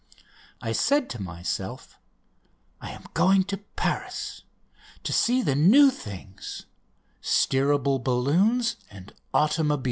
[0.63, 1.99] I said to myself:
[2.81, 4.41] "I am going to Paris
[5.03, 6.65] to see the new things
[7.21, 9.79] steerable balloons and automobiles!"